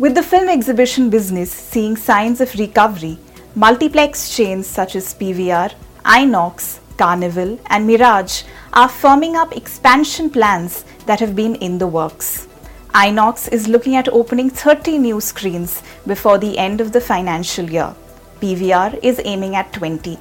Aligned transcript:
With 0.00 0.14
the 0.14 0.22
film 0.22 0.48
exhibition 0.48 1.10
business 1.10 1.52
seeing 1.52 1.94
signs 1.94 2.40
of 2.40 2.54
recovery, 2.54 3.18
multiplex 3.54 4.34
chains 4.34 4.66
such 4.66 4.96
as 4.96 5.12
PVR, 5.12 5.74
Inox, 6.06 6.78
Carnival, 6.96 7.58
and 7.66 7.86
Mirage 7.86 8.44
are 8.72 8.88
firming 8.88 9.34
up 9.34 9.54
expansion 9.54 10.30
plans 10.30 10.86
that 11.04 11.20
have 11.20 11.36
been 11.36 11.54
in 11.56 11.76
the 11.76 11.86
works. 11.86 12.48
Inox 12.94 13.52
is 13.52 13.68
looking 13.68 13.94
at 13.94 14.08
opening 14.08 14.48
30 14.48 14.96
new 14.96 15.20
screens 15.20 15.82
before 16.06 16.38
the 16.38 16.56
end 16.56 16.80
of 16.80 16.92
the 16.92 17.00
financial 17.12 17.68
year. 17.68 17.94
PVR 18.40 18.98
is 19.02 19.20
aiming 19.26 19.54
at 19.54 19.70
20. 19.74 20.18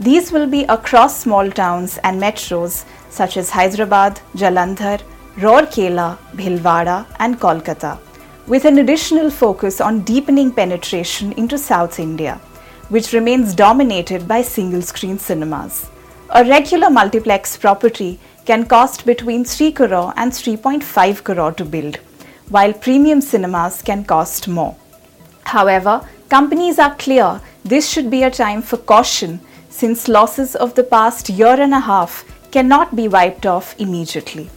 These 0.00 0.32
will 0.32 0.46
be 0.46 0.64
across 0.64 1.20
small 1.20 1.50
towns 1.50 1.98
and 2.04 2.18
metros 2.18 2.86
such 3.10 3.36
as 3.36 3.50
Hyderabad, 3.50 4.18
Jalandhar, 4.34 5.02
Rourkela, 5.36 6.16
Bhilwara, 6.32 7.04
and 7.18 7.38
Kolkata 7.38 7.98
with 8.46 8.64
an 8.64 8.78
additional 8.78 9.30
focus 9.30 9.80
on 9.80 10.00
deepening 10.00 10.52
penetration 10.52 11.32
into 11.32 11.58
South 11.58 11.98
India, 11.98 12.40
which 12.88 13.12
remains 13.12 13.54
dominated 13.54 14.26
by 14.26 14.42
single 14.42 14.82
screen 14.82 15.18
cinemas. 15.18 15.88
A 16.30 16.44
regular 16.44 16.90
multiplex 16.90 17.56
property 17.56 18.18
can 18.44 18.66
cost 18.66 19.06
between 19.06 19.44
3 19.44 19.72
crore 19.72 20.12
and 20.16 20.32
3.5 20.32 21.24
crore 21.24 21.52
to 21.52 21.64
build, 21.64 21.96
while 22.48 22.72
premium 22.72 23.20
cinemas 23.20 23.82
can 23.82 24.04
cost 24.04 24.48
more. 24.48 24.76
However, 25.44 26.08
companies 26.28 26.78
are 26.78 26.94
clear 26.94 27.40
this 27.64 27.88
should 27.88 28.10
be 28.10 28.22
a 28.22 28.30
time 28.30 28.62
for 28.62 28.76
caution 28.76 29.40
since 29.68 30.08
losses 30.08 30.54
of 30.56 30.74
the 30.74 30.84
past 30.84 31.28
year 31.28 31.60
and 31.60 31.74
a 31.74 31.80
half 31.80 32.24
cannot 32.50 32.96
be 32.96 33.08
wiped 33.08 33.46
off 33.46 33.74
immediately. 33.78 34.50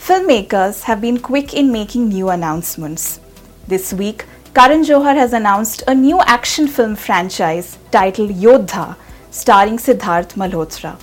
Filmmakers 0.00 0.84
have 0.84 1.02
been 1.02 1.18
quick 1.20 1.52
in 1.52 1.70
making 1.70 2.08
new 2.08 2.30
announcements. 2.30 3.20
This 3.68 3.92
week, 3.92 4.24
Karan 4.54 4.82
Johar 4.82 5.14
has 5.14 5.34
announced 5.34 5.82
a 5.86 5.94
new 5.94 6.20
action 6.20 6.66
film 6.66 6.96
franchise 6.96 7.76
titled 7.90 8.30
Yodha, 8.30 8.96
starring 9.30 9.76
Siddharth 9.76 10.32
Malhotra. 10.40 10.98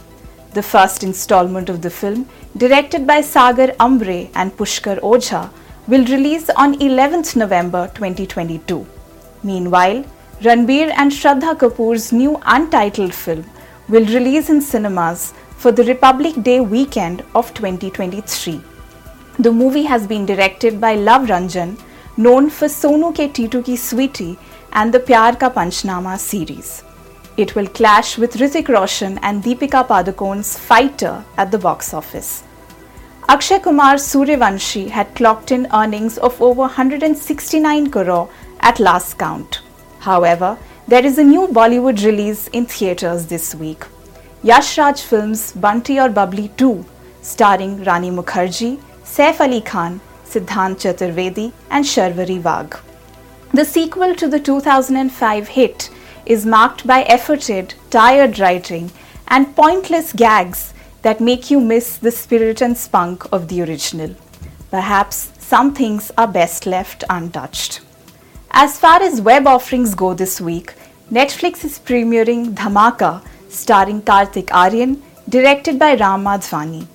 The 0.54 0.64
first 0.64 1.04
installment 1.04 1.70
of 1.70 1.84
the 1.84 1.92
film, 1.92 2.28
directed 2.58 3.06
by 3.06 3.22
Sagar 3.22 3.76
Ambre 3.80 4.30
and 4.34 4.52
Pushkar 4.58 5.00
Ojha, 5.02 5.52
will 5.88 6.06
release 6.06 6.50
on 6.50 6.74
11th 6.80 7.36
November 7.36 7.92
2022. 7.94 8.86
Meanwhile, 9.44 10.06
Ranbir 10.42 10.92
and 10.98 11.12
Shraddha 11.12 11.56
Kapoor's 11.56 12.12
new 12.12 12.42
untitled 12.48 13.14
film 13.14 13.46
will 13.90 14.08
release 14.08 14.50
in 14.50 14.60
cinemas 14.60 15.36
for 15.56 15.72
the 15.72 15.84
Republic 15.84 16.42
Day 16.42 16.62
weekend 16.62 17.24
of 17.36 17.54
2023. 17.54 18.60
The 19.40 19.52
movie 19.52 19.84
has 19.84 20.08
been 20.08 20.26
directed 20.26 20.82
by 20.82 20.96
Love 20.96 21.28
Ranjan, 21.28 21.80
known 22.18 22.50
for 22.50 22.66
Sonu 22.68 23.14
Ke 23.14 23.32
Titu 23.32 23.64
Ki 23.64 23.76
Sweetie 23.76 24.36
and 24.74 24.92
the 24.92 25.00
Pyar 25.00 25.40
Ka 25.40 25.52
Panchnama 25.52 26.18
series. 26.18 26.84
It 27.38 27.54
will 27.54 27.68
clash 27.68 28.18
with 28.18 28.34
Hrithik 28.34 28.68
Roshan 28.68 29.20
and 29.20 29.44
Deepika 29.44 29.88
Padukone's 29.88 30.58
Fighter 30.58 31.24
at 31.38 31.52
the 31.52 31.60
box 31.60 31.94
office. 31.94 32.42
Akshay 33.30 33.60
Kumar 33.60 33.98
Sooryavanshi 33.98 34.90
had 34.90 35.14
clocked 35.14 35.52
in 35.52 35.68
earnings 35.72 36.18
of 36.18 36.42
over 36.42 36.62
169 36.62 37.92
crore 37.92 38.28
at 38.62 38.80
last 38.80 39.20
count. 39.20 39.62
However, 40.00 40.58
there 40.88 41.06
is 41.06 41.20
a 41.20 41.24
new 41.24 41.48
Bollywood 41.50 42.04
release 42.04 42.48
in 42.48 42.66
theatres 42.66 43.28
this 43.28 43.54
week. 43.54 43.86
Yash 44.42 44.80
Raj 44.80 45.00
Films 45.00 45.52
Bunty 45.52 46.00
Aur 46.00 46.10
Babli 46.10 46.50
2, 46.58 46.84
starring 47.22 47.84
Rani 47.84 48.10
Mukherjee, 48.10 48.80
Saif 49.16 49.40
Ali 49.42 49.62
Khan, 49.62 50.00
Siddhant 50.26 50.76
Chaturvedi, 50.84 51.52
and 51.72 51.86
Sharvari 51.86 52.42
Wagh. 52.44 52.78
The 53.54 53.66
sequel 53.66 54.14
to 54.16 54.28
the 54.28 54.40
2005 54.40 55.48
hit 55.48 55.90
is 56.26 56.46
marked 56.46 56.86
by 56.86 57.04
efforted, 57.06 57.74
tired 57.90 58.38
writing 58.38 58.92
and 59.30 59.56
pointless 59.56 60.12
gags 60.14 60.74
that 61.02 61.22
make 61.22 61.50
you 61.50 61.60
miss 61.62 61.98
the 61.98 62.12
spirit 62.12 62.62
and 62.62 62.78
spunk 62.78 63.26
of 63.32 63.48
the 63.48 63.62
original. 63.62 64.14
Perhaps 64.72 65.32
some 65.40 65.74
things 65.74 66.12
are 66.18 66.28
best 66.28 66.66
left 66.66 67.06
untouched. 67.10 67.80
As 68.52 68.78
far 68.78 69.02
as 69.02 69.22
web 69.22 69.48
offerings 69.48 69.96
go 69.96 70.14
this 70.14 70.42
week, 70.42 70.74
Netflix 71.10 71.64
is 71.64 71.80
premiering 71.80 72.54
Dhamaka, 72.54 73.26
starring 73.48 74.02
Kartik 74.02 74.48
Aaryan, 74.48 75.02
directed 75.30 75.80
by 75.80 75.96
Ram 75.96 76.26
Madhvani. 76.26 76.88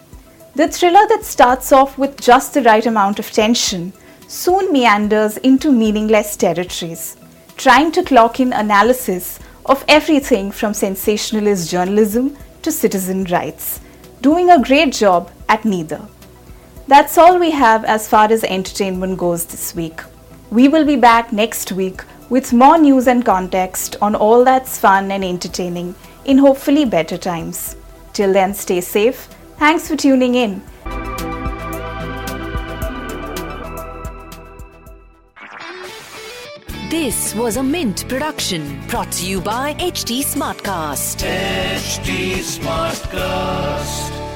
The 0.55 0.69
thriller 0.69 1.07
that 1.09 1.25
starts 1.25 1.73
off 1.73 1.97
with 1.97 2.21
just 2.21 2.53
the 2.53 2.61
right 2.61 2.85
amount 2.85 3.19
of 3.19 3.31
tension 3.31 3.95
soon 4.29 4.71
meanders 4.71 5.39
into 5.39 5.73
meaningless 5.73 6.37
territories, 6.37 7.17
trying 7.57 7.91
to 7.93 8.03
clock 8.03 8.39
in 8.39 8.53
analysis 8.53 9.39
of 9.65 9.83
everything 9.89 10.51
from 10.51 10.75
sensationalist 10.75 11.71
journalism 11.71 12.37
to 12.61 12.71
citizen 12.71 13.25
rights, 13.25 13.81
doing 14.21 14.51
a 14.51 14.63
great 14.63 14.93
job 14.93 15.31
at 15.49 15.65
neither. 15.65 16.07
That's 16.87 17.17
all 17.17 17.39
we 17.39 17.53
have 17.53 17.87
as 17.87 18.07
far 18.07 18.31
as 18.31 18.45
entertainment 18.45 19.17
goes 19.17 19.47
this 19.47 19.75
week. 19.75 20.03
We 20.51 20.69
will 20.69 20.85
be 20.85 20.97
back 20.97 21.33
next 21.33 21.73
week 21.73 22.03
with 22.29 22.53
more 22.53 22.77
news 22.77 23.07
and 23.07 23.25
context 23.25 23.97
on 24.03 24.15
all 24.15 24.45
that's 24.45 24.79
fun 24.79 25.13
and 25.13 25.25
entertaining 25.25 25.95
in 26.27 26.37
hopefully 26.37 26.85
better 26.85 27.17
times. 27.17 27.75
Till 28.13 28.35
then, 28.35 28.53
stay 28.53 28.83
safe 28.83 29.31
Thanks 29.63 29.87
for 29.87 29.95
tuning 29.95 30.35
in. 30.35 30.61
This 36.91 37.33
was 37.37 37.57
a 37.59 37.63
Mint 37.63 38.09
production 38.09 38.81
brought 38.89 39.13
to 39.13 39.25
you 39.25 39.41
by 39.41 39.75
HT 39.75 40.25
Smartcast. 40.25 41.23
HT 41.25 42.43
Smartcast. 42.59 44.32